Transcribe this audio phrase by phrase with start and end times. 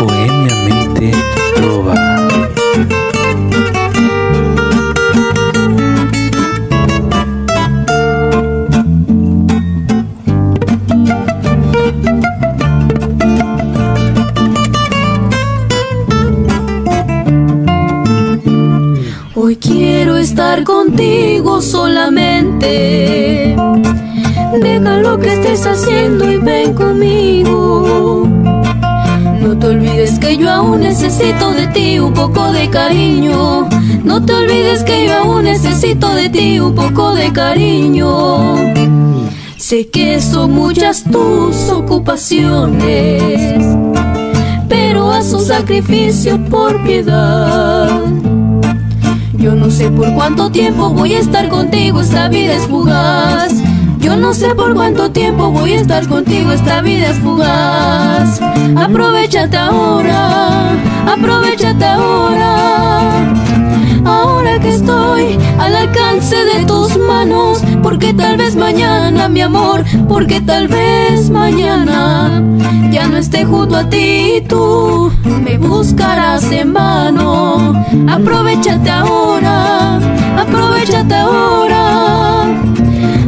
[0.00, 1.10] Bohemiamente
[1.54, 1.94] Trova.
[19.34, 23.54] Hoy quiero estar contigo solamente.
[24.62, 28.39] Deja lo que estés haciendo y ven conmigo.
[30.10, 33.68] Olvides que yo aún necesito de ti un poco de cariño.
[34.02, 38.56] No te olvides que yo aún necesito de ti un poco de cariño.
[39.56, 43.64] Sé que son muchas tus ocupaciones,
[44.68, 48.00] pero haz un sacrificio por piedad.
[49.34, 53.59] Yo no sé por cuánto tiempo voy a estar contigo, esta vida es fugaz.
[54.00, 58.40] Yo no sé por cuánto tiempo voy a estar contigo, esta vida es fugaz.
[58.76, 60.72] Aprovechate ahora,
[61.06, 63.32] aprovechate ahora.
[64.04, 70.40] Ahora que estoy al alcance de tus manos, porque tal vez mañana, mi amor, porque
[70.40, 72.42] tal vez mañana
[72.90, 75.12] ya no esté junto a ti, tú
[75.44, 77.74] me buscarás en vano.
[78.08, 79.98] Aprovechate ahora,
[80.38, 82.69] aprovechate ahora.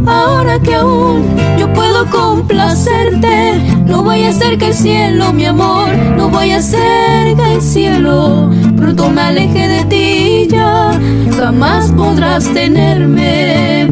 [0.07, 5.89] Ahora que aún yo puedo complacerte, no voy a hacer que el cielo, mi amor,
[6.17, 10.99] no voy a hacer que el cielo pronto me aleje de ti ya,
[11.37, 13.89] jamás podrás tenerme.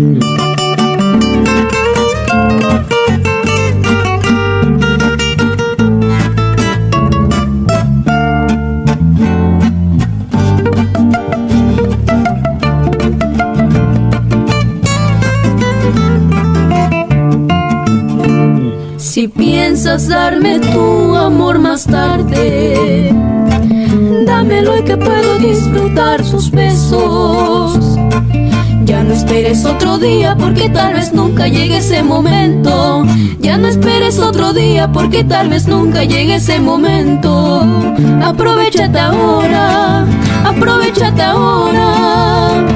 [19.21, 23.15] Si piensas darme tu amor más tarde,
[24.25, 27.99] dámelo y que puedo disfrutar sus besos.
[28.87, 33.05] Ya no esperes otro día porque tal vez nunca llegue ese momento.
[33.41, 37.63] Ya no esperes otro día porque tal vez nunca llegue ese momento.
[38.25, 40.07] Aprovechate ahora,
[40.47, 42.70] aprovechate ahora.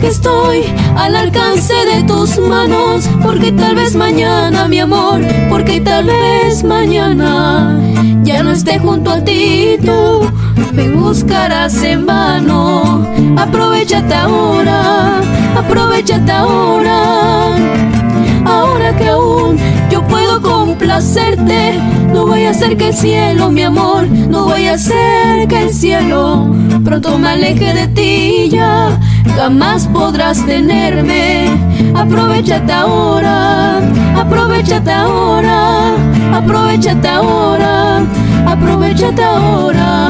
[0.00, 0.64] Que estoy
[0.96, 7.78] al alcance de tus manos, porque tal vez mañana, mi amor, porque tal vez mañana
[8.22, 10.28] ya no esté junto a ti tú
[10.72, 13.06] me buscarás en vano.
[13.38, 15.20] Aprovechate ahora,
[15.56, 17.54] aprovechate ahora.
[18.44, 19.56] Ahora que aún
[19.90, 21.78] yo puedo complacerte,
[22.12, 25.72] no voy a hacer que el cielo, mi amor, no voy a hacer que el
[25.72, 26.50] cielo
[26.84, 29.00] pronto me aleje de ti ya.
[29.36, 31.48] Jamás podrás tenerme.
[31.94, 33.78] Aprovechate ahora,
[34.16, 35.94] aprovechate ahora,
[36.32, 38.02] aprovechate ahora,
[38.46, 40.08] aprovechate ahora,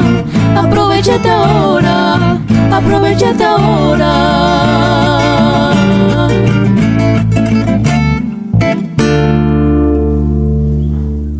[0.55, 2.37] aprovechate ahora,
[2.71, 4.55] aprovechate ahora.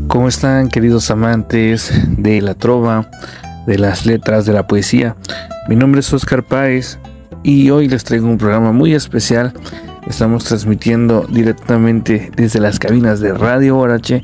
[0.08, 3.10] ¿Cómo están queridos amantes de la trova,
[3.68, 5.16] de las letras, de la poesía?
[5.68, 7.00] Mi nombre es Oscar Páez
[7.46, 9.54] y hoy les traigo un programa muy especial.
[10.08, 14.24] Estamos transmitiendo directamente desde las cabinas de Radio Horache.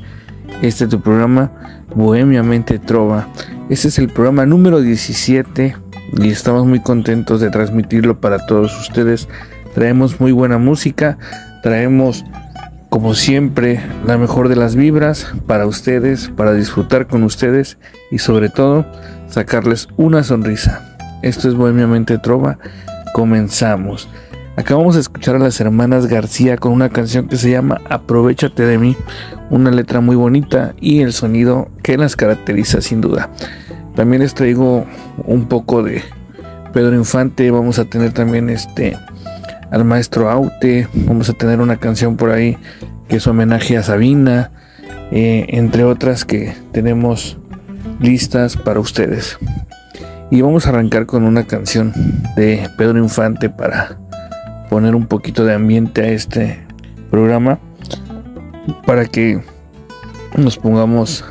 [0.60, 1.52] Este es tu programa
[1.94, 3.28] Bohemiamente Trova.
[3.70, 5.76] Este es el programa número 17
[6.20, 9.28] y estamos muy contentos de transmitirlo para todos ustedes.
[9.72, 11.16] Traemos muy buena música,
[11.62, 12.24] traemos
[12.88, 17.78] como siempre la mejor de las vibras para ustedes, para disfrutar con ustedes
[18.10, 18.84] y sobre todo
[19.28, 20.88] sacarles una sonrisa.
[21.22, 22.58] Esto es Bohemiamente Trova
[23.12, 24.08] comenzamos.
[24.56, 28.76] Acabamos de escuchar a las hermanas García con una canción que se llama Aprovechate de
[28.76, 28.96] mí,
[29.48, 33.30] una letra muy bonita y el sonido que las caracteriza sin duda.
[33.94, 34.84] También les traigo
[35.24, 36.02] un poco de
[36.72, 38.98] Pedro Infante, vamos a tener también este
[39.70, 42.58] al maestro Aute, vamos a tener una canción por ahí
[43.08, 44.50] que es homenaje a Sabina,
[45.10, 47.38] eh, entre otras que tenemos
[48.00, 49.38] listas para ustedes.
[50.32, 51.92] Y vamos a arrancar con una canción
[52.36, 53.98] de Pedro Infante para
[54.70, 56.58] poner un poquito de ambiente a este
[57.10, 57.58] programa.
[58.86, 59.42] Para que
[60.34, 61.22] nos pongamos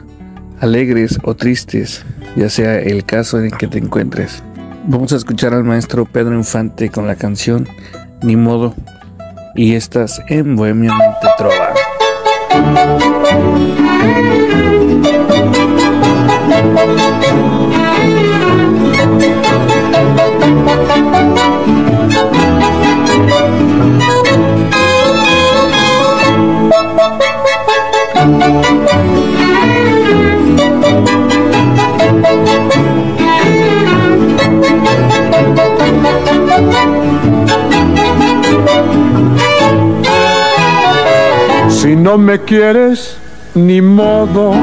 [0.60, 2.06] alegres o tristes,
[2.36, 4.44] ya sea el caso en el que te encuentres.
[4.86, 7.68] Vamos a escuchar al maestro Pedro Infante con la canción
[8.22, 8.76] Ni modo.
[9.56, 11.74] Y estás en Bohemia Mente Trova.
[41.70, 43.18] Si no me quieres,
[43.56, 44.54] ni modo.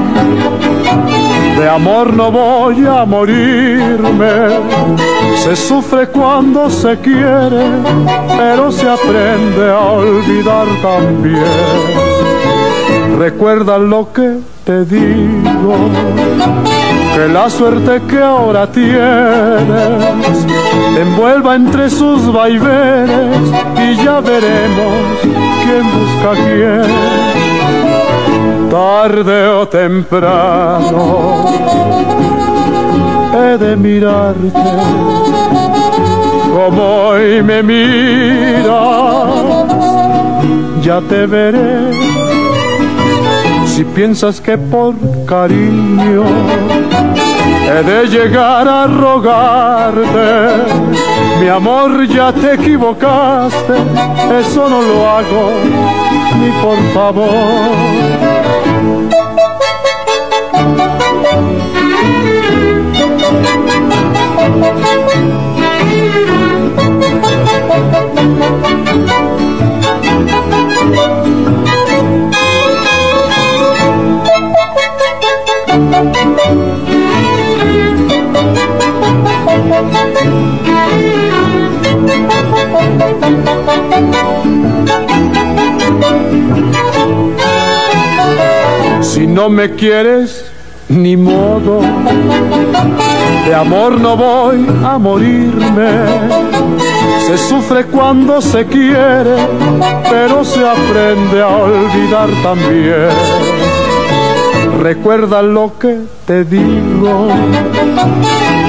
[1.58, 4.30] De amor no voy a morirme.
[5.42, 7.64] Se sufre cuando se quiere,
[8.36, 11.42] pero se aprende a olvidar también.
[13.18, 15.74] Recuerda lo que te digo,
[17.16, 20.46] que la suerte que ahora tienes
[20.96, 24.94] envuelva entre sus vaivenes y ya veremos
[25.64, 27.27] quién busca quién
[28.70, 31.44] tarde o temprano
[33.34, 34.52] he de mirarte
[36.58, 38.66] como hoy me miras,
[40.82, 41.90] ya te veré.
[43.66, 44.94] Si piensas que por
[45.26, 46.24] cariño
[47.70, 50.28] he de llegar a rogarte,
[51.40, 53.74] mi amor ya te equivocaste,
[54.40, 55.52] eso no lo hago
[56.40, 58.37] ni por favor
[89.00, 90.50] Si no me quieres,
[90.88, 91.80] ni modo,
[93.46, 95.88] de amor no voy a morirme.
[97.26, 99.36] Se sufre cuando se quiere,
[100.10, 103.08] pero se aprende a olvidar también.
[104.80, 107.28] Recuerda lo que te digo,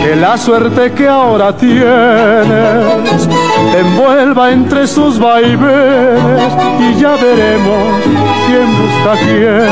[0.03, 3.27] que la suerte que ahora tienes
[3.71, 8.01] te envuelva entre sus vaivenes y ya veremos
[8.47, 9.69] quién busca quién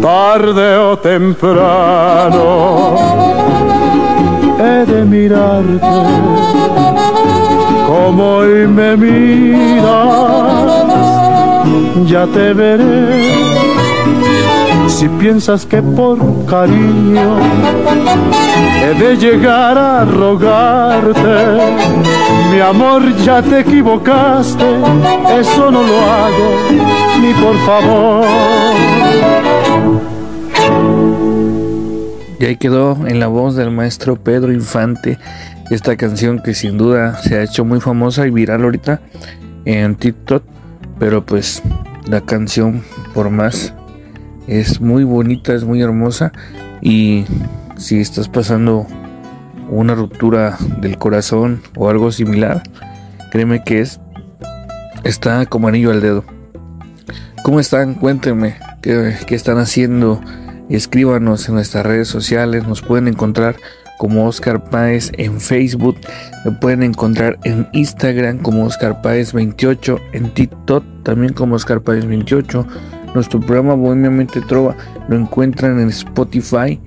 [0.00, 2.96] tarde o temprano
[4.58, 5.80] he de mirarte
[7.86, 9.86] como hoy me miras,
[12.06, 13.45] ya te veré.
[14.88, 17.38] Si piensas que por cariño
[18.82, 21.60] he de llegar a rogarte,
[22.52, 24.64] mi amor ya te equivocaste,
[25.40, 26.50] eso no lo hago
[27.20, 28.24] ni por favor.
[32.38, 35.18] Y ahí quedó en la voz del maestro Pedro Infante
[35.70, 39.00] esta canción que sin duda se ha hecho muy famosa y viral ahorita
[39.64, 40.42] en TikTok.
[40.98, 41.62] Pero pues
[42.06, 42.82] la canción
[43.14, 43.74] por más
[44.46, 46.32] es muy bonita, es muy hermosa.
[46.80, 47.24] Y
[47.76, 48.86] si estás pasando
[49.68, 52.62] una ruptura del corazón o algo similar,
[53.30, 54.00] créeme que es
[55.04, 56.24] está como anillo al dedo.
[57.42, 57.94] ¿Cómo están?
[57.94, 60.20] Cuéntenme qué, qué están haciendo
[60.68, 63.56] escríbanos en nuestras redes sociales, nos pueden encontrar
[63.98, 65.96] como Oscar Páez en Facebook,
[66.44, 72.04] me pueden encontrar en Instagram como Oscar Páez 28, en TikTok también como Oscar Páez
[72.04, 72.66] 28.
[73.16, 74.76] Nuestro programa Bohemiamente Trova
[75.08, 76.78] lo encuentran en Spotify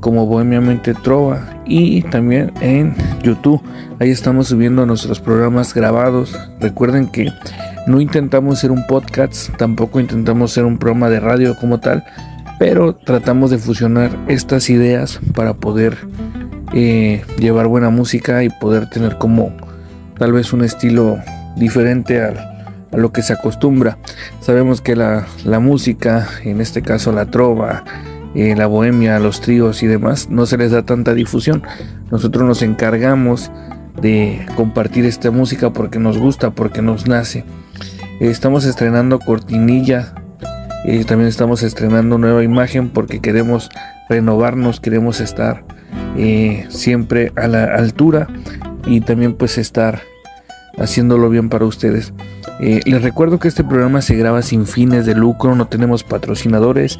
[0.00, 3.62] como Bohemiamente Trova y también en YouTube.
[4.00, 6.36] Ahí estamos subiendo nuestros programas grabados.
[6.58, 7.32] Recuerden que
[7.86, 12.02] no intentamos ser un podcast, tampoco intentamos ser un programa de radio como tal
[12.58, 15.96] pero tratamos de fusionar estas ideas para poder
[16.74, 19.52] eh, llevar buena música y poder tener como
[20.18, 21.18] tal vez un estilo
[21.56, 22.20] diferente
[22.96, 23.98] a, lo que se acostumbra.
[24.40, 25.26] Sabemos que la,
[25.60, 27.84] música, en este caso la trova,
[28.34, 31.62] eh, la bohemia, los tríos y demás, no se les da tanta difusión.
[32.10, 33.50] Nosotros nos encargamos
[34.00, 37.44] de compartir esta música porque nos gusta, porque nos nace.
[38.20, 40.14] estamos estrenando cortinilla
[40.84, 43.70] y también estamos estrenando nueva imagen porque queremos
[44.08, 45.64] renovarnos, queremos estar
[46.16, 48.28] eh, siempre a la altura
[48.86, 50.02] y también pues estar
[50.78, 52.12] haciéndolo bien para ustedes.
[52.60, 56.98] Eh, les recuerdo que este programa se graba sin fines de lucro, no tenemos patrocinadores,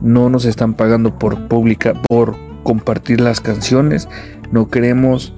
[0.00, 4.08] no nos están pagando por pública, por compartir las canciones,
[4.50, 5.34] no queremos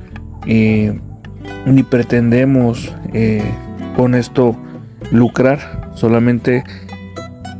[0.46, 1.00] eh,
[1.66, 2.94] ni pretendemos
[3.96, 4.56] con esto
[5.11, 6.64] lucrar, solamente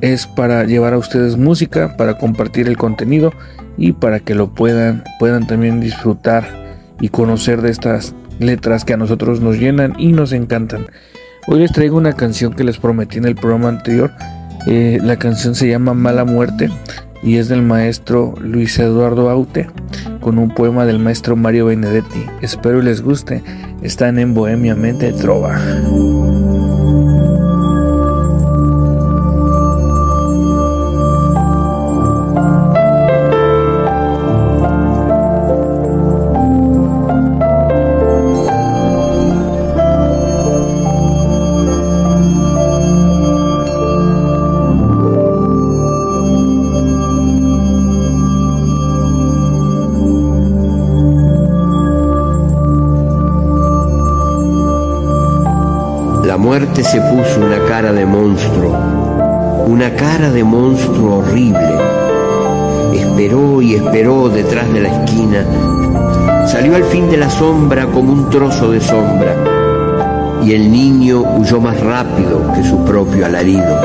[0.01, 3.33] es para llevar a ustedes música, para compartir el contenido
[3.77, 6.45] y para que lo puedan, puedan también disfrutar
[7.01, 10.87] y conocer de estas letras que a nosotros nos llenan y nos encantan.
[11.49, 14.11] Hoy les traigo una canción que les prometí en el programa anterior.
[14.67, 16.69] Eh, la canción se llama Mala Muerte
[17.23, 19.69] y es del maestro Luis Eduardo Aute
[20.21, 22.27] con un poema del maestro Mario Benedetti.
[22.43, 23.45] Espero les guste.
[23.81, 25.61] Están en Bohemia Mente Trova.
[56.59, 58.73] Muerte se puso una cara de monstruo,
[59.67, 61.77] una cara de monstruo horrible.
[62.95, 66.47] Esperó y esperó detrás de la esquina.
[66.47, 69.37] Salió al fin de la sombra como un trozo de sombra
[70.43, 73.79] y el niño huyó más rápido que su propio alarido.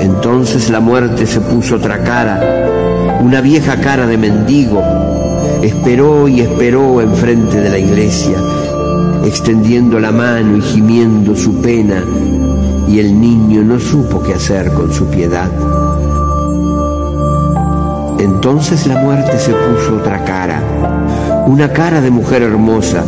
[0.00, 4.82] Entonces la muerte se puso otra cara, una vieja cara de mendigo.
[5.60, 8.38] Esperó y esperó enfrente de la iglesia,
[9.24, 12.04] extendiendo la mano y gimiendo su pena,
[12.88, 15.50] y el niño no supo qué hacer con su piedad.
[18.18, 20.62] Entonces la muerte se puso otra cara,
[21.46, 23.04] una cara de mujer hermosa,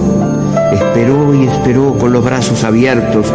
[0.72, 3.26] Esperó y esperó con los brazos abiertos,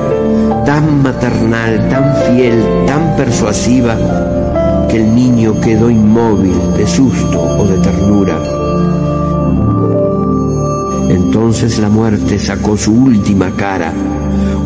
[0.65, 3.95] tan maternal, tan fiel, tan persuasiva,
[4.89, 8.66] que el niño quedó inmóvil de susto o de ternura.
[11.59, 13.91] Entonces la muerte sacó su última cara,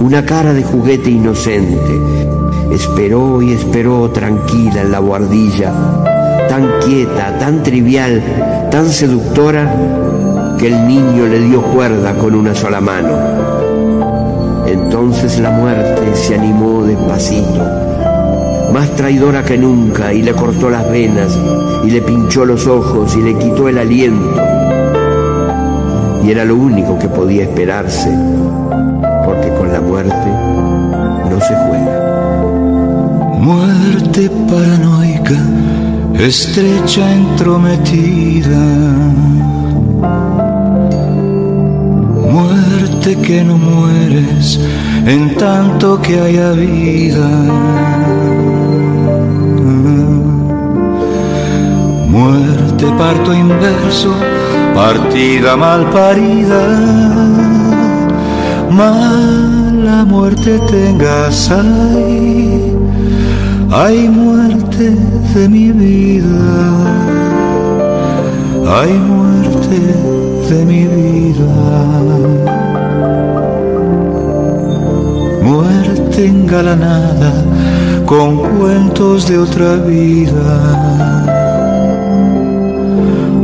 [0.01, 2.01] una cara de juguete inocente.
[2.69, 5.71] Esperó y esperó tranquila en la guardilla,
[6.49, 8.21] tan quieta, tan trivial,
[8.69, 9.73] tan seductora,
[10.59, 13.17] que el niño le dio cuerda con una sola mano.
[14.67, 17.65] Entonces la muerte se animó despacito,
[18.73, 21.39] más traidora que nunca, y le cortó las venas,
[21.85, 24.41] y le pinchó los ojos, y le quitó el aliento.
[26.23, 28.09] Y era lo único que podía esperarse,
[29.25, 30.29] porque con la muerte
[31.29, 31.99] no se juega.
[33.39, 35.37] Muerte paranoica,
[36.13, 38.57] estrecha, entrometida
[43.15, 44.59] que no mueres
[45.05, 47.27] en tanto que haya vida.
[52.07, 54.13] Muerte, parto inverso,
[54.73, 56.63] partida mal parida.
[58.69, 62.73] Mala muerte tengas, ay,
[63.71, 64.95] hay muerte
[65.33, 66.41] de mi vida,
[68.77, 69.79] hay muerte
[70.49, 71.51] de mi vida.
[75.51, 77.31] muerte engalanada
[78.05, 81.30] con cuentos de otra vida.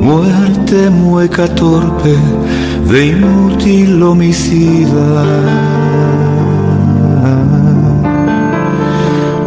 [0.07, 2.15] Muerte mueca torpe
[2.89, 5.25] de inútil homicida.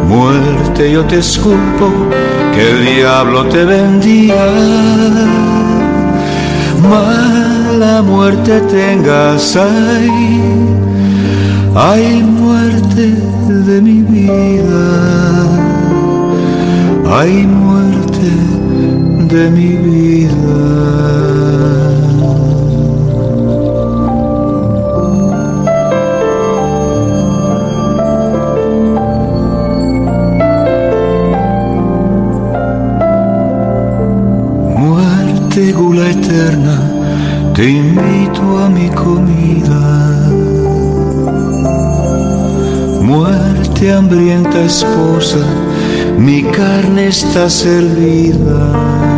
[0.07, 1.87] Muerte yo te esculpo,
[2.53, 4.45] que el diablo te bendiga.
[6.87, 10.71] Mala muerte tengas ahí
[11.75, 13.15] hay muerte
[13.47, 15.47] de mi vida,
[17.09, 18.00] hay muerte
[19.31, 20.35] de mi vida.
[34.77, 36.81] Muerte, gula eterna,
[37.53, 40.21] te invito a mi comida
[43.01, 45.39] Muerte hambrienta esposa,
[46.17, 49.10] mi carne está servida.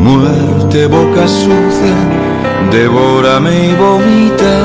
[0.00, 1.96] Muerte boca sucia,
[2.72, 4.56] devórame y vomita.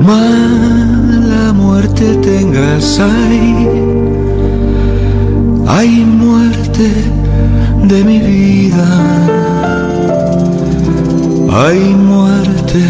[0.00, 3.68] Mala muerte tengas ahí,
[5.66, 6.88] hay muerte
[7.82, 8.86] de mi vida,
[11.52, 12.82] hay muerte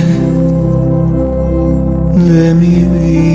[2.15, 3.35] de mi vida.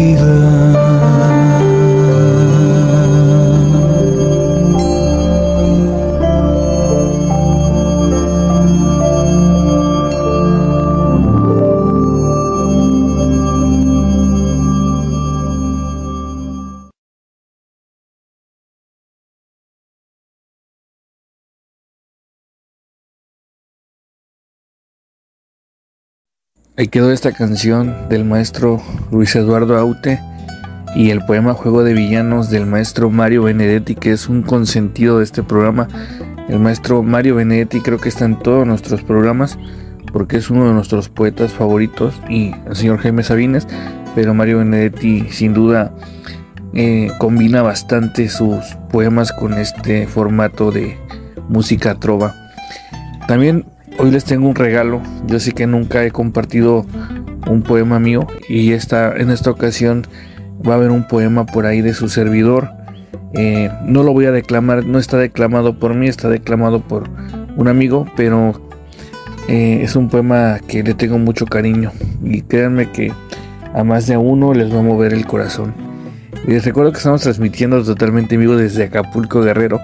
[26.80, 28.82] Ahí quedó esta canción del maestro
[29.12, 30.22] Luis Eduardo Aute
[30.96, 35.26] y el poema Juego de Villanos del maestro Mario Benedetti, que es un consentido de
[35.26, 35.90] este programa.
[36.48, 39.60] El maestro Mario Benedetti creo que está en todos nuestros programas
[40.14, 43.68] porque es uno de nuestros poetas favoritos y el señor Jaime Sabines,
[44.16, 45.94] pero Mario Benedetti sin duda
[46.74, 50.98] eh, combina bastante sus poemas con este formato de
[51.50, 52.34] música trova.
[53.28, 53.66] También
[54.00, 55.02] Hoy les tengo un regalo.
[55.28, 56.86] Yo sé que nunca he compartido
[57.48, 60.08] un poema mío y esta, en esta ocasión
[60.68, 62.70] va a haber un poema por ahí de su servidor.
[63.34, 67.10] Eh, no lo voy a declamar, no está declamado por mí, está declamado por
[67.58, 68.54] un amigo, pero
[69.50, 71.92] Eh, es un poema que le tengo mucho cariño
[72.24, 73.12] y créanme que
[73.74, 75.74] a más de uno les va a mover el corazón.
[76.48, 79.82] Les recuerdo que estamos transmitiendo totalmente en vivo desde Acapulco Guerrero.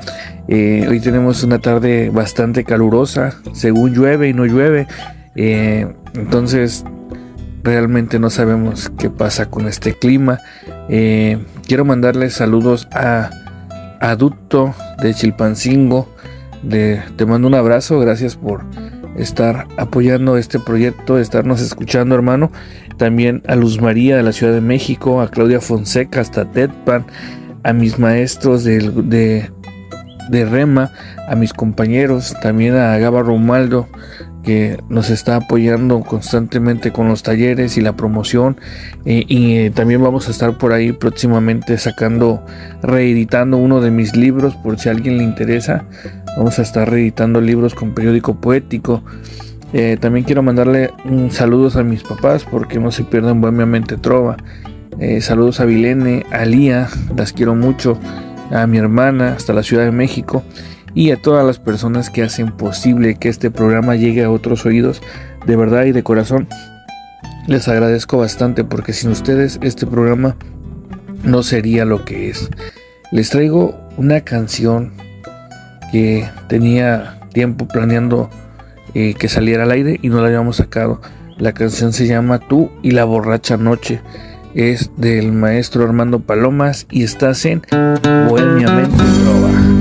[0.47, 4.87] Eh, hoy tenemos una tarde bastante calurosa, según llueve y no llueve.
[5.35, 6.83] Eh, entonces
[7.63, 10.39] realmente no sabemos qué pasa con este clima.
[10.87, 13.29] quiero mandarles saludos a
[13.99, 16.09] Adulto de Chilpancingo.
[16.69, 18.63] te mando un abrazo, gracias por
[19.17, 22.51] estar apoyando este proyecto, estarnos escuchando, hermano.
[22.97, 27.05] También a Luz María de la Ciudad de México, a Claudia Fonseca, hasta Tedpan,
[27.63, 29.49] a mis maestros de,
[30.29, 30.91] de, Rema,
[31.27, 33.87] a mis compañeros, también a Gaba Romaldo,
[34.45, 38.57] que nos está apoyando constantemente con los talleres y la promoción.
[39.05, 42.45] Eh, y eh, también vamos a estar por ahí próximamente sacando,
[42.81, 45.85] reeditando uno de mis libros, por si a alguien le interesa.
[46.37, 49.03] Vamos a estar reeditando libros con periódico poético.
[49.73, 53.97] Eh, también quiero mandarle un saludos a mis papás porque no se pierdan Bohemia Mente
[53.97, 54.37] Trova.
[55.19, 56.87] Saludos a Vilene, a Lía,
[57.17, 57.99] las quiero mucho,
[58.49, 60.41] a mi hermana hasta la Ciudad de México
[60.95, 65.01] y a todas las personas que hacen posible que este programa llegue a otros oídos
[65.45, 66.47] de verdad y de corazón.
[67.47, 70.35] Les agradezco bastante porque sin ustedes este programa
[71.23, 72.49] no sería lo que es.
[73.11, 74.93] Les traigo una canción
[75.91, 78.29] que tenía tiempo planeando
[78.93, 81.01] eh, que saliera al aire y no la habíamos sacado.
[81.37, 84.01] La canción se llama Tú y la borracha noche.
[84.53, 87.61] Es del maestro Armando Palomas y estás en
[88.29, 89.74] Bohemia Mente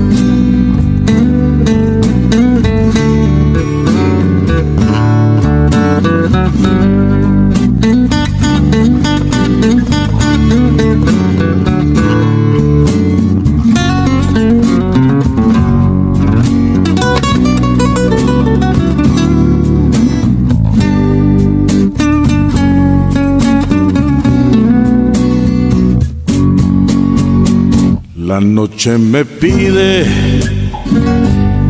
[28.25, 30.03] La noche me pide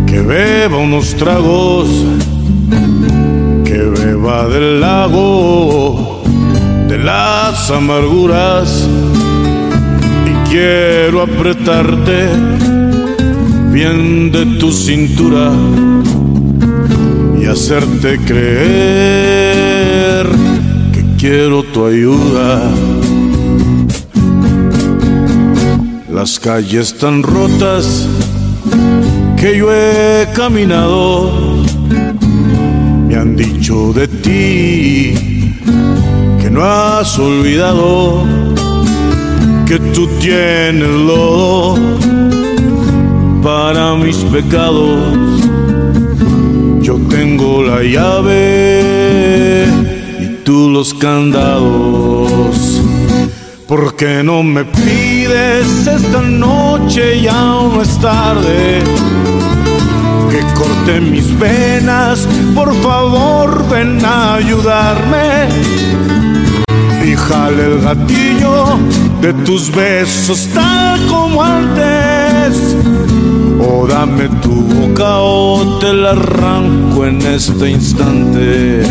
[0.08, 1.90] que beba unos tragos,
[3.66, 6.24] que beba del lago
[6.88, 8.88] de las amarguras
[10.26, 12.30] y quiero apretarte
[13.74, 15.52] bien de tu cintura
[17.38, 19.26] y hacerte creer
[20.94, 22.62] que quiero tu ayuda
[26.26, 28.08] Las calles tan rotas
[29.38, 31.62] que yo he caminado
[33.08, 35.14] me han dicho de ti
[36.42, 38.24] que no has olvidado
[39.68, 41.78] que tú tienes lodo
[43.44, 44.98] para mis pecados.
[46.82, 49.68] Yo tengo la llave
[50.20, 52.82] y tú los candados.
[53.68, 58.84] ¿Por qué no me pides esta noche ya no es tarde?
[60.30, 65.48] Que corte mis venas, por favor ven a ayudarme.
[67.04, 68.78] Y jale el gatillo
[69.22, 72.76] de tus besos tal como antes.
[73.60, 78.84] O dame tu boca o te la arranco en este instante.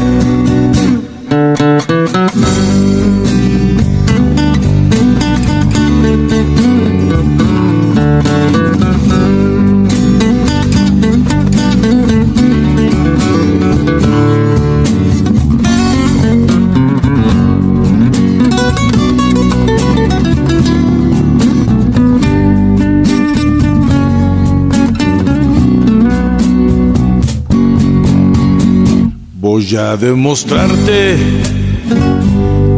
[29.74, 31.16] Voy a demostrarte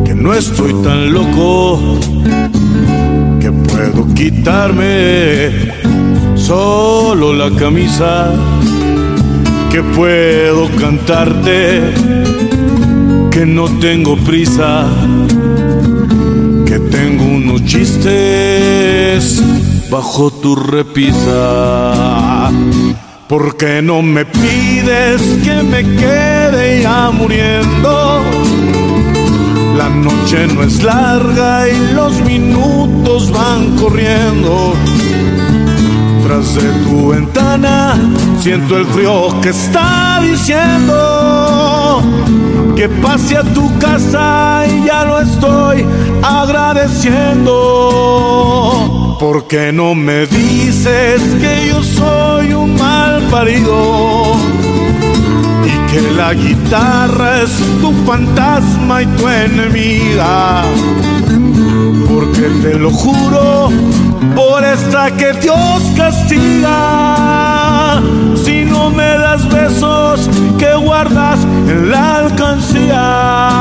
[0.07, 2.01] que no estoy tan loco,
[3.39, 5.51] que puedo quitarme
[6.37, 8.33] solo la camisa,
[9.71, 11.83] que puedo cantarte,
[13.31, 14.87] que no tengo prisa,
[16.65, 19.43] que tengo unos chistes
[19.91, 22.06] bajo tu repisa
[23.29, 28.23] ¿Por qué no me pides que me quede ya muriendo?
[29.77, 34.75] La noche no es larga y los minutos van corriendo.
[36.25, 37.97] Tras de tu ventana
[38.41, 41.46] siento el frío que está diciendo
[42.75, 45.85] que pase a tu casa y ya lo estoy
[46.23, 49.17] agradeciendo.
[49.21, 54.37] ¿Por qué no me dices que yo soy un mal parido?
[55.67, 60.63] y que la guitarra es tu fantasma y tu enemiga.
[62.09, 63.71] Porque te lo juro,
[64.35, 68.01] por esta que Dios castiga,
[68.45, 70.31] si no me das besos
[70.75, 73.56] guardas en la alcancía.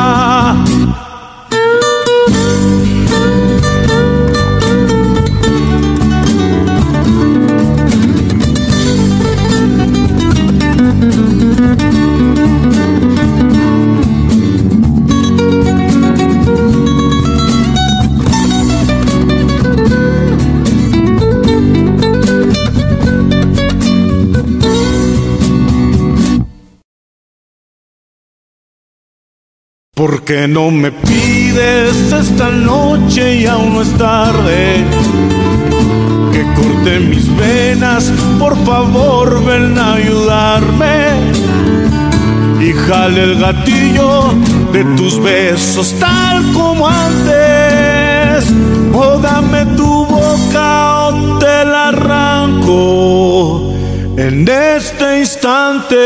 [30.25, 34.83] ¿Por qué no me pides esta noche y aún no es tarde?
[36.33, 41.09] Que corte mis venas, por favor ven a ayudarme.
[42.59, 44.33] Y jale el gatillo
[44.73, 48.51] de tus besos tal como antes.
[48.95, 49.21] O
[49.77, 53.71] tu boca o te la arranco
[54.17, 56.05] en este instante.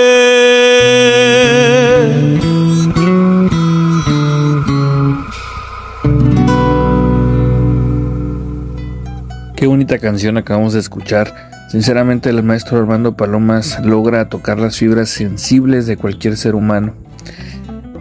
[9.59, 11.33] Qué bonita canción acabamos de escuchar.
[11.67, 16.93] Sinceramente el maestro Armando Palomas logra tocar las fibras sensibles de cualquier ser humano.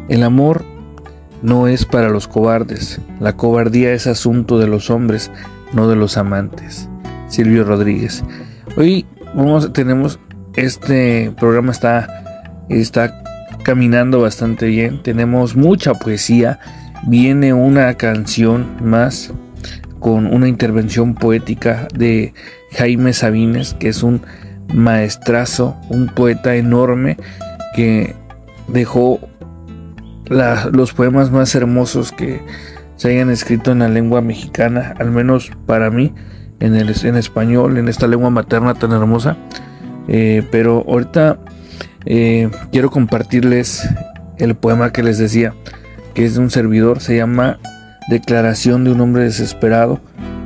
[0.08, 0.64] El amor
[1.42, 3.00] no es para los cobardes.
[3.18, 5.32] La cobardía es asunto de los hombres,
[5.72, 6.88] no de los amantes.
[7.26, 8.22] Silvio Rodríguez.
[8.76, 10.20] Hoy vamos, tenemos
[10.54, 13.20] este programa está, está
[13.64, 15.02] caminando bastante bien.
[15.02, 16.60] Tenemos mucha poesía.
[17.08, 19.32] Viene una canción más
[20.00, 22.34] con una intervención poética de
[22.72, 24.22] Jaime Sabines, que es un
[24.72, 27.16] maestrazo, un poeta enorme
[27.74, 28.14] que
[28.68, 29.20] dejó
[30.28, 32.42] los poemas más hermosos que
[32.96, 36.12] se hayan escrito en la lengua mexicana, al menos para mí,
[36.60, 39.36] en, el, en español, en esta lengua materna tan hermosa.
[40.08, 41.38] Eh, pero ahorita
[42.06, 43.88] eh, quiero compartirles
[44.38, 45.54] el poema que les decía,
[46.14, 47.58] que es de un servidor, se llama
[48.08, 50.00] Declaración de un hombre desesperado.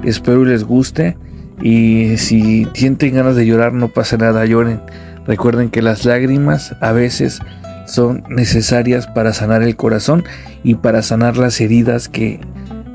[0.05, 1.17] Espero y les guste.
[1.61, 4.81] Y si sienten ganas de llorar, no pasa nada, lloren.
[5.27, 7.41] Recuerden que las lágrimas a veces
[7.87, 10.25] son necesarias para sanar el corazón
[10.65, 12.41] y para sanar las heridas que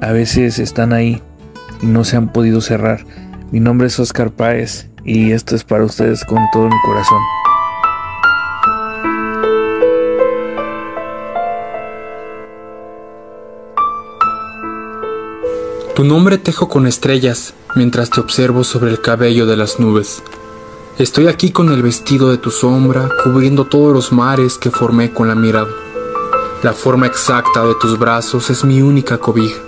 [0.01, 1.21] a veces están ahí
[1.82, 3.01] y no se han podido cerrar.
[3.51, 7.37] Mi nombre es Oscar Páez y esto es para ustedes con todo mi corazón.
[15.97, 20.21] Tu nombre tejo con estrellas mientras te observo sobre el cabello de las nubes.
[20.99, 25.27] Estoy aquí con el vestido de tu sombra, cubriendo todos los mares que formé con
[25.27, 25.71] la mirada.
[26.62, 29.60] La forma exacta de tus brazos es mi única cobija.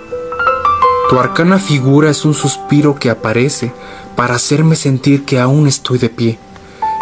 [1.08, 3.72] Tu arcana figura es un suspiro que aparece
[4.14, 6.38] para hacerme sentir que aún estoy de pie.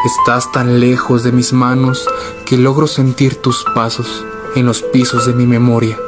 [0.06, 2.08] Estás tan lejos de mis manos
[2.46, 4.24] que logro sentir tus pasos
[4.56, 5.98] en los pisos de mi memoria.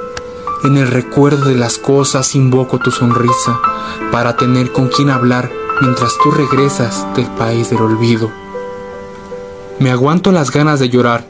[0.62, 3.58] En el recuerdo de las cosas invoco tu sonrisa
[4.12, 8.30] para tener con quien hablar mientras tú regresas del país del olvido.
[9.78, 11.24] Me aguanto las ganas de llorar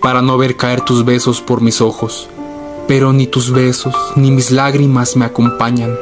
[0.00, 2.28] para no ver caer tus besos por mis ojos,
[2.88, 5.96] pero ni tus besos ni mis lágrimas me acompañan.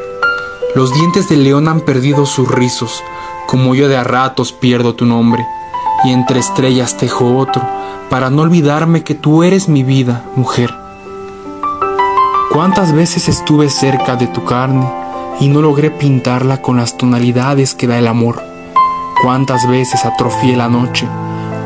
[0.75, 3.03] Los dientes de león han perdido sus rizos,
[3.47, 5.45] como yo de a ratos pierdo tu nombre,
[6.05, 7.61] y entre estrellas tejo otro,
[8.09, 10.80] para no olvidarme que tú eres mi vida, mujer.
[12.53, 14.85] ¿Cuántas veces estuve cerca de tu carne
[15.39, 18.43] y no logré pintarla con las tonalidades que da el amor?
[19.23, 21.07] ¿Cuántas veces atrofié la noche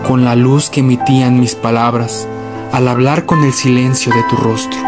[0.07, 2.29] con la luz que emitían mis palabras
[2.71, 4.79] al hablar con el silencio de tu rostro?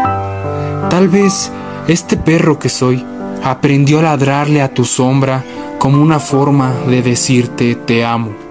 [0.91, 1.51] Tal vez
[1.87, 3.03] este perro que soy
[3.43, 5.43] aprendió a ladrarle a tu sombra
[5.79, 8.46] como una forma de decirte te amo.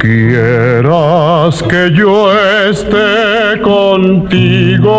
[0.00, 2.32] Quieras que yo
[2.68, 4.92] esté contigo,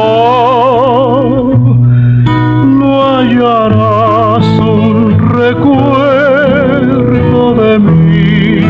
[2.66, 6.74] no hallarás un recuerdo
[7.56, 8.62] de mí,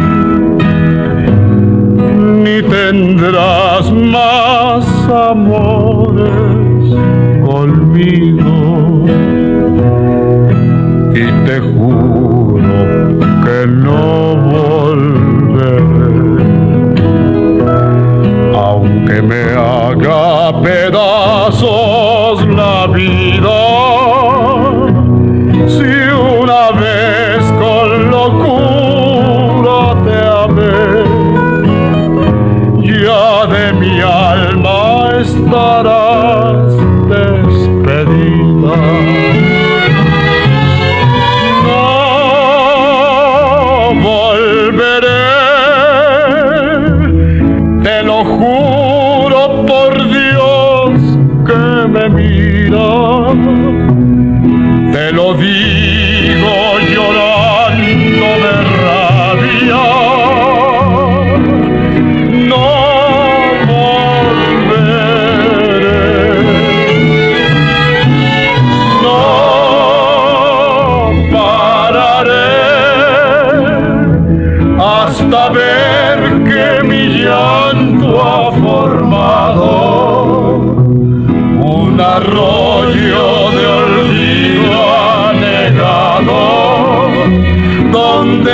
[2.44, 3.91] ni tendrás
[11.82, 15.82] juro que no volveré.
[18.56, 21.81] Aunque me haga pedazos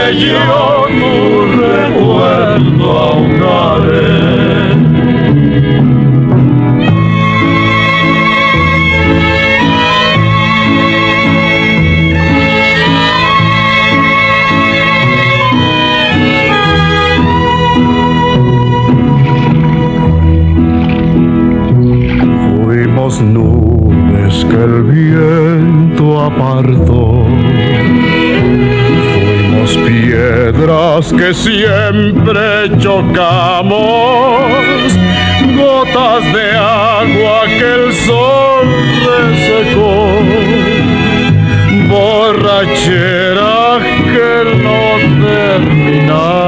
[0.09, 0.76] yo
[31.11, 33.73] que siempre chocamos,
[35.55, 38.67] gotas de agua que el sol
[39.07, 40.19] resecó,
[41.89, 43.79] borrachera
[44.13, 44.31] que
[44.63, 44.81] no
[45.25, 46.47] terminamos.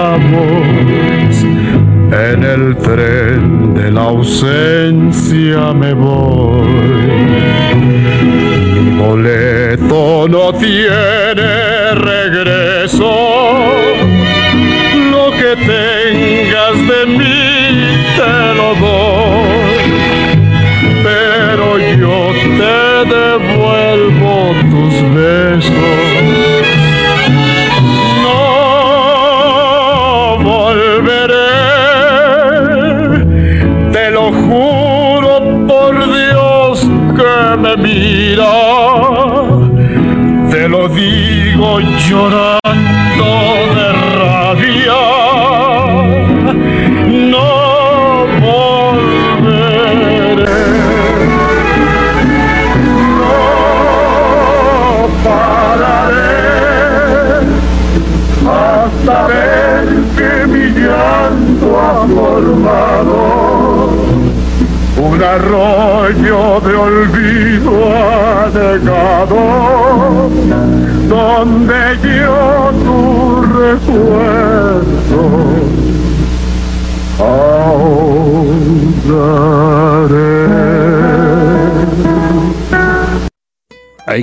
[2.11, 6.67] En el tren de la ausencia me voy.
[8.73, 11.18] Mi boleto no tiene
[15.49, 15.78] Lo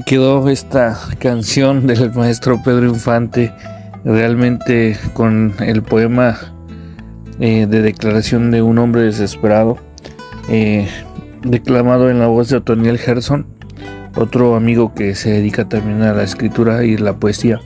[0.06, 3.52] quedó esta canción del maestro Pedro Infante,
[4.04, 6.38] realmente con el poema
[7.40, 9.78] eh, de declaración de un hombre desesperado
[10.48, 10.88] eh,
[11.42, 13.48] declamado en la voz de Otoniel Gerson,
[14.14, 17.60] otro amigo que se dedica también a la escritura y la poesía.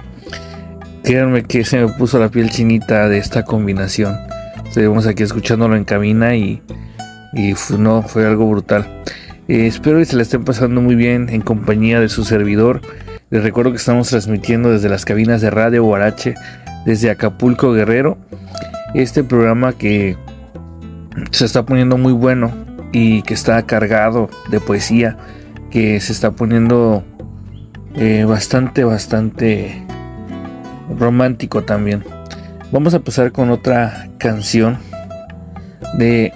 [1.05, 4.17] Créanme que se me puso la piel chinita de esta combinación.
[4.67, 6.63] Estuvimos aquí escuchándolo en cabina y,
[7.79, 8.87] no, fue algo brutal.
[9.51, 12.83] Eh, espero que se la estén pasando muy bien en compañía de su servidor.
[13.31, 16.37] Les recuerdo que estamos transmitiendo desde las cabinas de Radio Guarache,
[16.87, 18.17] desde Acapulco Guerrero.
[18.95, 20.17] Este programa que
[21.33, 22.53] se está poniendo muy bueno
[22.93, 25.19] y que está cargado de poesía,
[25.73, 27.03] que se está poniendo
[27.97, 29.85] eh, bastante, bastante
[30.97, 32.05] romántico también.
[32.71, 34.79] Vamos a pasar con otra canción
[35.99, 36.33] de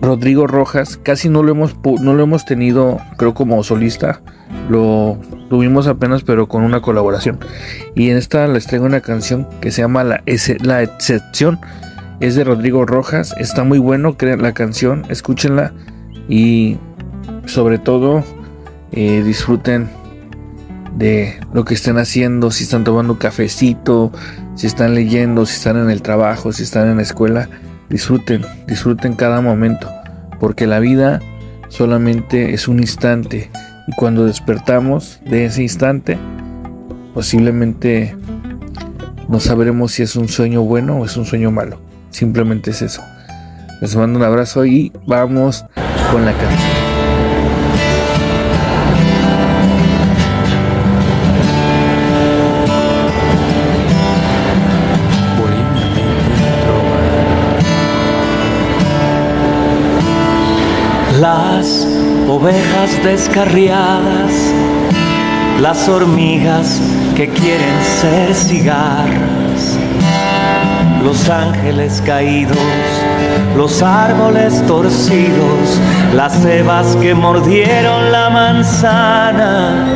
[0.00, 0.98] Rodrigo Rojas.
[1.02, 4.20] Casi no lo hemos, no lo hemos tenido, creo, como solista.
[4.68, 5.18] Lo
[5.50, 7.38] tuvimos apenas, pero con una colaboración.
[7.94, 10.22] Y en esta les traigo una canción que se llama La,
[10.60, 11.58] la Excepción.
[12.20, 13.34] Es de Rodrigo Rojas.
[13.38, 15.04] Está muy bueno la canción.
[15.08, 15.72] Escúchenla
[16.28, 16.78] y
[17.46, 18.24] sobre todo
[18.92, 19.88] eh, disfruten
[20.96, 24.12] de lo que estén haciendo, si están tomando cafecito,
[24.56, 27.48] si están leyendo, si están en el trabajo, si están en la escuela,
[27.90, 29.88] disfruten, disfruten cada momento,
[30.40, 31.20] porque la vida
[31.68, 33.50] solamente es un instante
[33.86, 36.18] y cuando despertamos de ese instante,
[37.14, 38.14] posiblemente
[39.28, 41.80] no sabremos si es un sueño bueno o es un sueño malo.
[42.10, 43.02] Simplemente es eso.
[43.80, 45.64] Les mando un abrazo y vamos
[46.10, 46.77] con la canción.
[61.20, 61.84] Las
[62.28, 64.30] ovejas descarriadas,
[65.60, 66.80] las hormigas
[67.16, 69.76] que quieren ser cigarras,
[71.02, 72.56] los ángeles caídos,
[73.56, 75.80] los árboles torcidos,
[76.14, 79.88] las cebas que mordieron la manzana,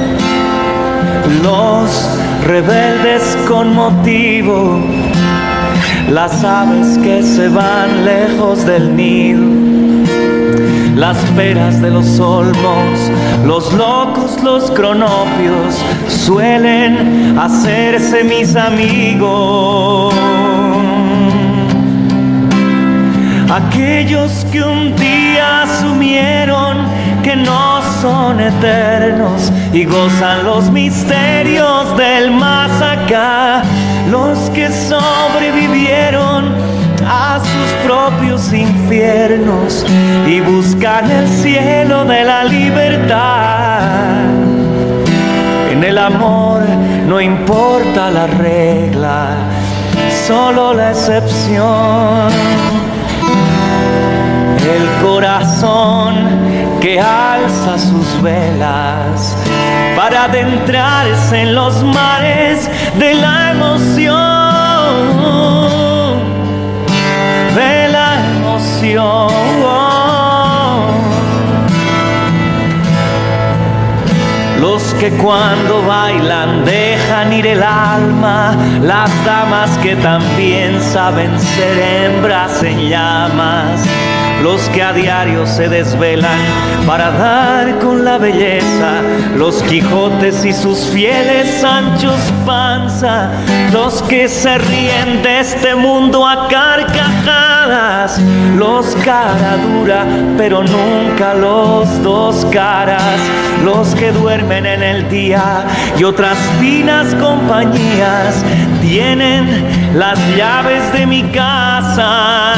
[1.40, 4.80] los rebeldes con motivo,
[6.11, 9.71] las aves que se van lejos del nido
[11.02, 13.10] las peras de los olmos,
[13.44, 15.74] los locos, los cronopios,
[16.06, 20.14] suelen hacerse mis amigos.
[23.50, 26.76] Aquellos que un día asumieron
[27.24, 33.64] que no son eternos y gozan los misterios del más acá,
[34.08, 36.54] los que sobrevivieron
[37.06, 39.84] a sus propios infiernos
[40.26, 44.24] y buscan el cielo de la libertad.
[45.70, 46.62] En el amor
[47.08, 49.36] no importa la regla,
[50.26, 52.30] solo la excepción.
[54.62, 56.14] El corazón
[56.80, 59.36] que alza sus velas
[59.96, 64.12] para adentrarse en los mares de la emoción
[74.82, 82.64] Los que cuando bailan dejan ir el alma, las damas que también saben ser hembras
[82.64, 83.80] en llamas.
[84.42, 86.36] Los que a diario se desvelan
[86.84, 89.02] para dar con la belleza,
[89.36, 93.30] los Quijotes y sus fieles Sanchos Panza,
[93.72, 96.48] los que se ríen de este mundo a
[98.58, 100.04] los cara dura,
[100.37, 103.18] pero nunca los dos caras,
[103.64, 105.64] los que duermen en el día
[105.98, 108.44] y otras finas compañías
[108.82, 109.46] tienen
[109.94, 112.52] las llaves de mi casa.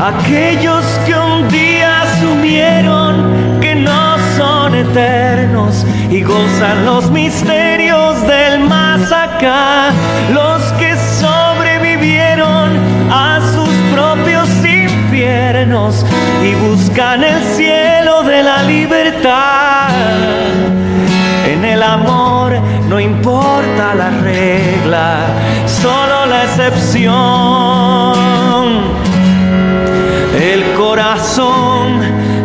[0.00, 9.10] Aquellos que un día asumieron que no son eternos y gozan los misterios del más
[9.10, 9.90] acá,
[10.32, 10.59] los
[15.50, 16.04] infiernos
[16.44, 19.90] y buscan el cielo de la libertad.
[21.46, 22.52] En el amor
[22.88, 25.26] no importa la regla,
[25.66, 27.10] solo la excepción
[30.40, 32.00] el corazón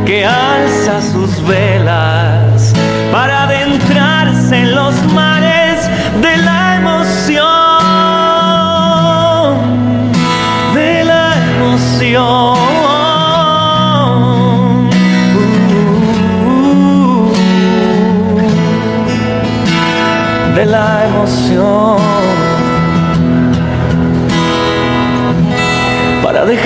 [0.06, 1.75] que alza sus velas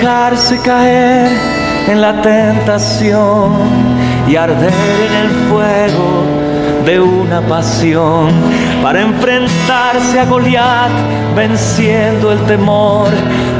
[0.09, 1.29] dejarse caer
[1.87, 3.53] en la tentación
[4.27, 4.73] y arder
[5.07, 6.23] en el fuego
[6.83, 8.29] de una pasión
[8.81, 10.89] para enfrentarse a Goliat
[11.35, 13.09] venciendo el temor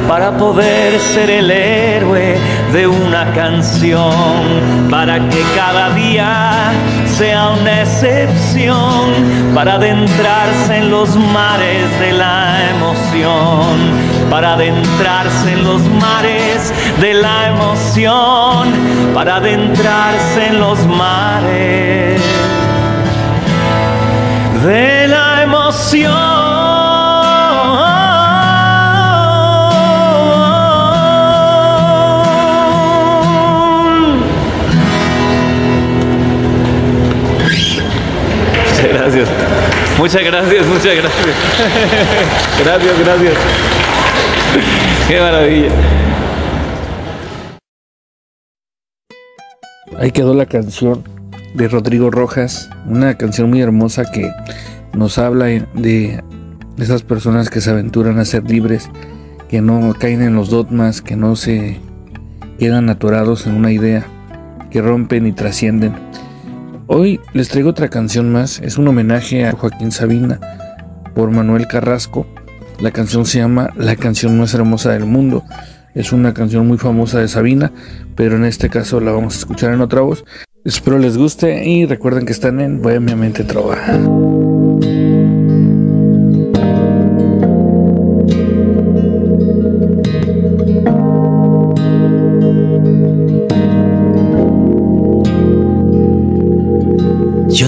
[0.08, 2.36] para poder ser el héroe
[2.72, 6.72] de una canción para que cada día
[7.06, 9.10] sea una excepción
[9.54, 17.48] para adentrarse en los mares de la emoción para adentrarse en los mares de la
[17.48, 18.68] emoción,
[19.12, 22.22] para adentrarse en los mares
[24.64, 26.49] de la emoción.
[38.92, 39.28] gracias.
[39.98, 41.36] Muchas gracias, muchas gracias.
[42.64, 43.34] Gracias, gracias.
[45.08, 45.70] Qué maravilla.
[49.98, 51.04] Ahí quedó la canción
[51.54, 54.30] de Rodrigo Rojas, una canción muy hermosa que
[54.94, 56.22] nos habla de
[56.78, 58.88] esas personas que se aventuran a ser libres,
[59.48, 61.78] que no caen en los dogmas, que no se
[62.58, 64.06] quedan atorados en una idea,
[64.70, 66.09] que rompen y trascienden.
[66.92, 70.40] Hoy les traigo otra canción más, es un homenaje a Joaquín Sabina
[71.14, 72.26] por Manuel Carrasco.
[72.80, 75.44] La canción se llama La canción más hermosa del mundo.
[75.94, 77.70] Es una canción muy famosa de Sabina,
[78.16, 80.24] pero en este caso la vamos a escuchar en otra voz.
[80.64, 84.39] Espero les guste y recuerden que están en Bohemia Mente Trova.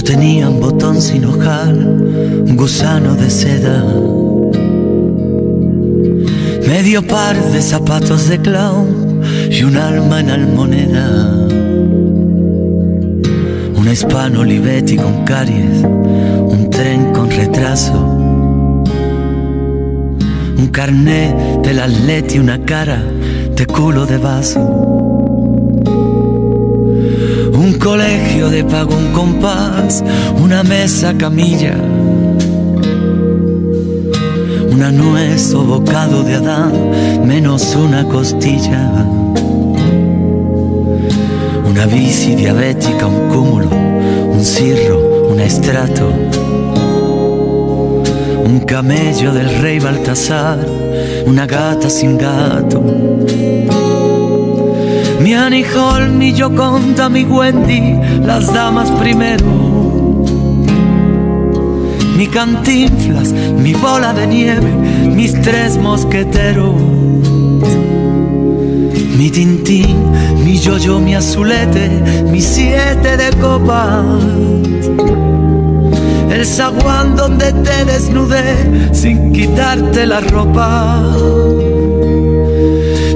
[0.03, 3.85] Yo tenía un botón sin ojal, un gusano de seda,
[6.67, 11.47] medio par de zapatos de clown y un alma en almoneda.
[13.77, 17.95] Un hispano Olivetti con caries, un tren con retraso,
[20.59, 23.01] un carnet del atleti, una cara
[23.55, 24.92] de culo de vaso
[27.83, 30.05] colegio de pago, un compás,
[30.41, 31.75] una mesa camilla,
[34.71, 36.73] una nuez o bocado de Adán,
[37.27, 39.05] menos una costilla,
[41.69, 43.69] una bici diabética, un cúmulo,
[44.33, 46.09] un cirro, un estrato,
[48.45, 50.65] un camello del rey Baltasar,
[51.27, 53.82] una gata sin gato
[55.23, 57.95] mi Annie Hall, mi Joconda, mi Wendy,
[58.25, 60.25] las damas primero.
[62.17, 64.71] Mi cantinflas, mi bola de nieve,
[65.15, 66.75] mis tres mosqueteros.
[69.17, 69.97] Mi tintín,
[70.45, 71.89] mi yo-yo, mi azulete,
[72.31, 74.05] mi siete de copas.
[76.31, 81.01] El zaguán donde te desnudé sin quitarte la ropa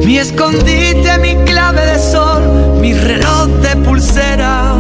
[0.06, 4.74] mi escondite, mi clave de sol, mi reloj de pulsera.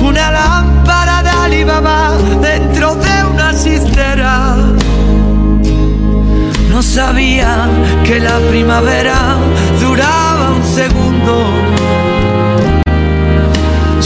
[0.00, 4.56] Una lámpara de Alibaba dentro de una cistera.
[6.70, 7.68] No sabía
[8.04, 9.38] que la primavera
[9.80, 11.34] duraba un segundo.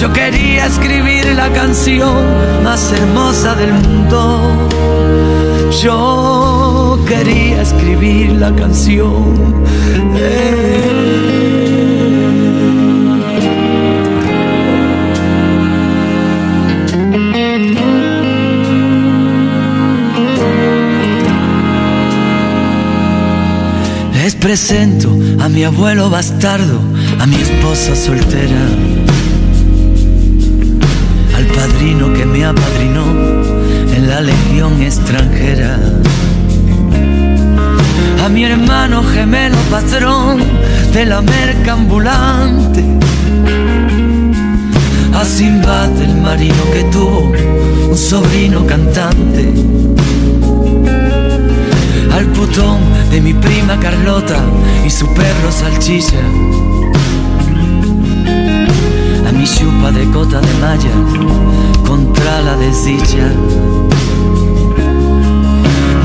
[0.00, 2.24] Yo quería escribir la canción
[2.64, 4.68] más hermosa del mundo.
[5.82, 6.47] Yo
[7.08, 9.64] quería escribir la canción.
[24.12, 26.78] Les presento a mi abuelo bastardo,
[27.18, 28.66] a mi esposa soltera,
[31.34, 33.06] al padrino que me apadrinó
[33.96, 35.78] en la legión extranjera
[38.28, 40.38] a mi hermano gemelo patrón
[40.92, 42.84] de la merca ambulante,
[45.14, 47.32] a Simbad el marino que tuvo
[47.90, 49.50] un sobrino cantante,
[52.12, 54.40] al putón de mi prima Carlota
[54.86, 56.20] y su perro salchicha,
[59.26, 60.96] a mi chupa de cota de malla
[61.86, 63.32] contra la desdicha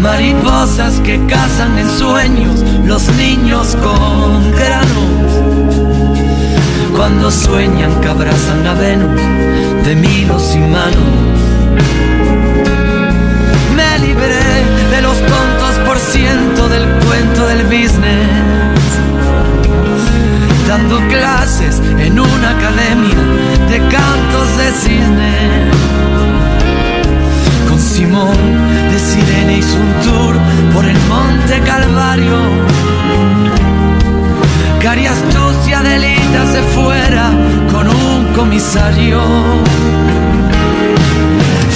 [0.03, 5.31] mariposas que cazan en sueños los niños con granos.
[6.95, 9.21] Cuando sueñan que abrazan a Venus
[9.85, 11.13] de milos y manos.
[13.75, 14.43] Me libré
[14.91, 18.29] de los tontos por ciento del cuento del business.
[20.67, 23.21] Dando clases en una academia
[23.69, 26.12] de cantos de cisne.
[27.93, 28.35] Simón
[28.91, 30.35] de Sirene hizo un tour
[30.73, 32.39] por el Monte Calvario.
[34.81, 37.29] Cari astucia delita se fuera
[37.71, 39.21] con un comisario.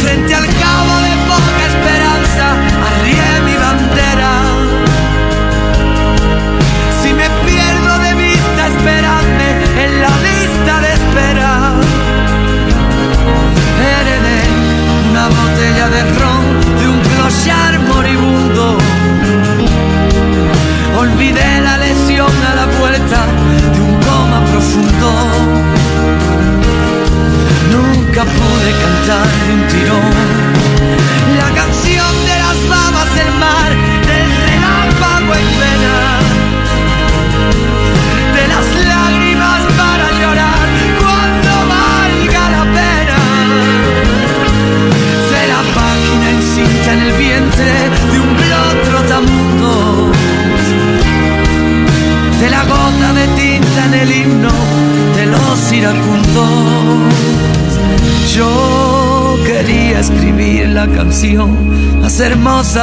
[0.01, 0.96] Frente al cabo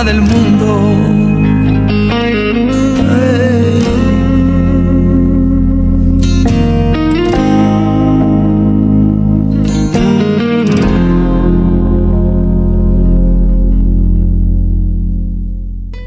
[0.02, 1.14] del mundo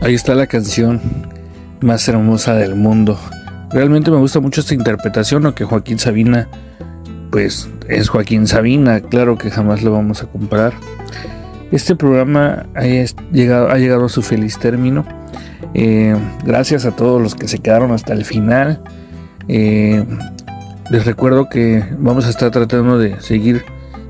[0.01, 1.01] Ahí está la canción
[1.81, 3.17] más hermosa del mundo.
[3.71, 6.47] Realmente me gusta mucho esta interpretación, aunque Joaquín Sabina,
[7.29, 10.73] pues es Joaquín Sabina, claro que jamás lo vamos a comparar.
[11.71, 12.83] Este programa ha
[13.31, 15.05] llegado, ha llegado a su feliz término.
[15.73, 16.15] Eh,
[16.45, 18.81] gracias a todos los que se quedaron hasta el final.
[19.47, 20.05] Eh,
[20.89, 23.63] les recuerdo que vamos a estar tratando de seguir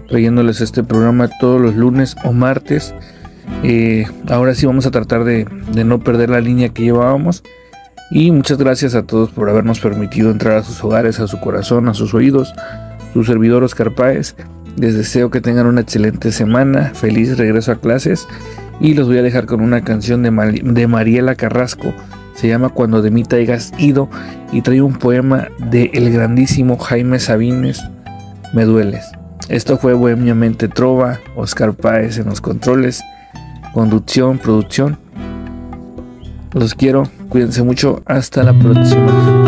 [0.07, 2.93] trayéndoles este programa todos los lunes o martes
[3.63, 5.45] eh, ahora sí vamos a tratar de,
[5.83, 7.43] no perder la línea que llevábamos.
[8.09, 11.89] Y muchas gracias a todos por habernos permitido entrar a sus hogares, a su corazón,
[11.89, 12.53] a sus oídos.
[13.13, 14.35] Su servidor Oscar Páez.
[14.78, 18.28] Les deseo que tengan una excelente semana, feliz regreso a clases.
[18.80, 21.93] Y los voy a dejar con una canción de, Mariela Carrasco.
[22.36, 24.09] Se llama Cuando de mí te hayas ido.
[24.51, 27.84] Y trae un poema de el grandísimo Jaime Sabines.
[28.53, 29.05] Me dueles.
[29.49, 33.03] Esto fue Bohemiamente Trova, Oscar Páez en los controles
[33.78, 34.97] conducción, producción.
[36.51, 39.46] Los quiero, cuídense mucho, hasta la próxima.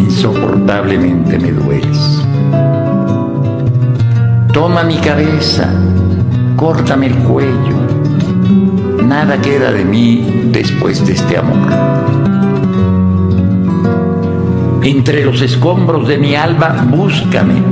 [0.00, 2.24] Insoportablemente me dueles.
[4.50, 5.68] Toma mi cabeza,
[6.56, 7.76] córtame el cuello,
[9.06, 11.70] nada queda de mí después de este amor.
[14.82, 17.62] Entre los escombros de mi alba, búscame,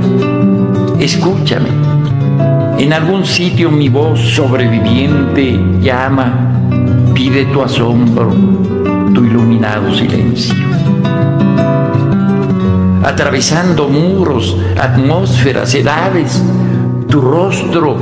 [0.99, 1.69] escúchame.
[2.77, 6.59] En algún sitio mi voz sobreviviente llama,
[7.15, 8.31] pide tu asombro,
[9.13, 10.55] tu iluminado silencio.
[13.03, 16.41] Atravesando muros, atmósferas, edades,
[17.07, 17.97] tu rostro,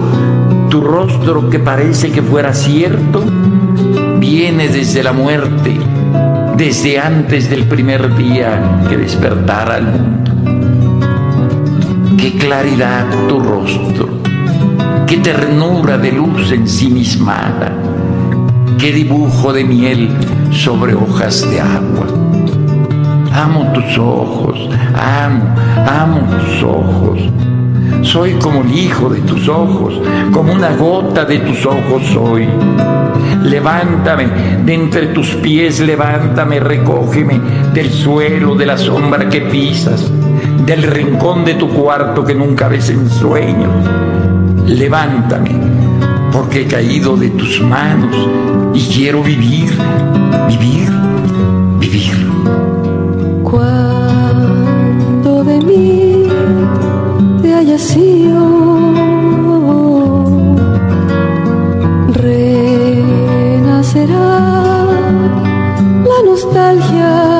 [0.69, 3.23] tu rostro que parece que fuera cierto,
[4.19, 5.77] viene desde la muerte,
[6.55, 10.31] desde antes del primer día que despertara el mundo.
[12.17, 14.09] Qué claridad tu rostro,
[15.07, 17.90] qué ternura de luz ensimismada
[18.77, 20.09] qué dibujo de miel
[20.51, 22.07] sobre hojas de agua.
[23.33, 25.55] Amo tus ojos, amo,
[25.87, 27.19] amo tus ojos.
[28.01, 29.93] Soy como el hijo de tus ojos,
[30.31, 32.47] como una gota de tus ojos soy.
[33.43, 34.27] Levántame
[34.65, 37.39] de entre tus pies, levántame, recógeme
[37.73, 40.11] del suelo, de la sombra que pisas,
[40.65, 43.69] del rincón de tu cuarto que nunca ves en sueño.
[44.67, 45.51] Levántame,
[46.51, 48.13] porque he caído de tus manos
[48.73, 49.71] y quiero vivir,
[50.49, 50.89] vivir,
[51.79, 52.29] vivir.
[53.41, 56.27] Cuando de mí
[57.41, 58.81] te hayas sido,
[62.15, 64.17] renacerá
[66.03, 67.30] la nostalgia.